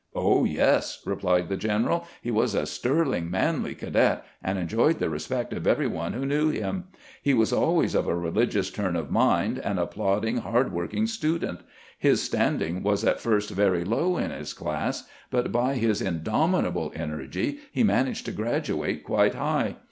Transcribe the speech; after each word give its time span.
"Oh, 0.15 0.45
yes," 0.45 0.99
replied 1.05 1.47
the 1.47 1.55
general; 1.57 2.07
"he 2.23 2.31
was 2.31 2.55
a 2.55 2.65
sterling, 2.65 3.29
manly 3.29 3.75
cadet, 3.75 4.25
and 4.43 4.57
enjoyed 4.57 4.97
the 4.97 5.11
respect 5.11 5.53
of 5.53 5.67
every 5.67 5.85
one 5.85 6.13
who 6.13 6.25
knew 6.25 6.49
him. 6.49 6.85
He 7.21 7.35
was 7.35 7.53
always 7.53 7.93
of 7.93 8.07
a 8.07 8.15
rehgious 8.15 8.73
turn 8.73 8.95
of 8.95 9.11
mind, 9.11 9.59
and 9.59 9.77
a 9.77 9.85
plod 9.85 10.23
ding, 10.23 10.37
hard 10.37 10.71
working 10.71 11.05
student. 11.05 11.59
His 11.99 12.19
standing 12.19 12.81
was 12.81 13.03
at 13.05 13.19
first 13.21 13.51
very 13.51 13.85
low 13.85 14.17
in 14.17 14.31
his 14.31 14.53
class, 14.53 15.03
but 15.29 15.51
by 15.51 15.75
his 15.75 16.01
indomitable 16.01 16.91
energy 16.95 17.59
he 17.71 17.83
managed 17.83 18.25
to 18.25 18.31
graduate 18.31 19.03
quite 19.03 19.35
high. 19.35 19.75